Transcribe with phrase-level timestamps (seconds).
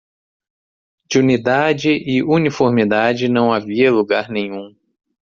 [1.09, 4.75] De unidade e uniformidade, não havia lugar nenhum.